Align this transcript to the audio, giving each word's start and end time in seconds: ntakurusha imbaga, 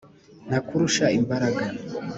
ntakurusha 0.47 1.05
imbaga, 1.17 1.63